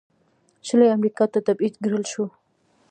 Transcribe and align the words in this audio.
شلي 0.67 0.87
امریکا 0.97 1.25
ته 1.33 1.39
تبعید 1.47 1.75
کړل 1.83 2.03
شول. 2.11 2.29